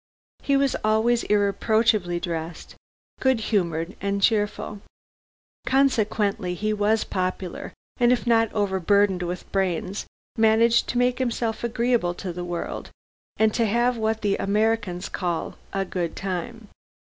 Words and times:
He 0.41 0.57
was 0.57 0.75
always 0.83 1.21
irreproachably 1.25 2.19
dressed, 2.19 2.73
good 3.19 3.39
humored 3.39 3.95
and 4.01 4.19
cheerful. 4.19 4.81
Consequently 5.67 6.55
he 6.55 6.73
was 6.73 7.03
popular, 7.03 7.71
and 7.97 8.11
if 8.11 8.25
not 8.25 8.51
overburdened 8.51 9.21
with 9.21 9.51
brains, 9.51 10.07
managed 10.39 10.89
to 10.89 10.97
make 10.97 11.19
himself 11.19 11.63
agreeable 11.63 12.15
to 12.15 12.33
the 12.33 12.43
world, 12.43 12.89
and 13.37 13.53
to 13.53 13.67
have 13.67 13.95
what 13.95 14.21
the 14.21 14.37
Americans 14.37 15.07
call 15.07 15.59
"a 15.71 15.85
good 15.85 16.15
time." 16.15 16.69